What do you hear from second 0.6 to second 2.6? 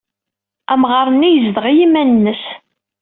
Amɣar-nni yezdeɣ i yiman-nnes.